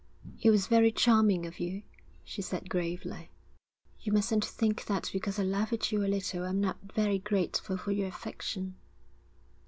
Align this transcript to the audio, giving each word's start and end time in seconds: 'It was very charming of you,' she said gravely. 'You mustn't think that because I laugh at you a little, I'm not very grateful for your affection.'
'It 0.41 0.49
was 0.49 0.65
very 0.65 0.91
charming 0.91 1.45
of 1.45 1.59
you,' 1.59 1.83
she 2.23 2.41
said 2.41 2.71
gravely. 2.71 3.29
'You 3.99 4.11
mustn't 4.11 4.43
think 4.43 4.85
that 4.85 5.11
because 5.13 5.37
I 5.37 5.43
laugh 5.43 5.71
at 5.73 5.91
you 5.91 6.03
a 6.03 6.09
little, 6.09 6.43
I'm 6.43 6.59
not 6.59 6.79
very 6.91 7.19
grateful 7.19 7.77
for 7.77 7.91
your 7.91 8.07
affection.' 8.07 8.77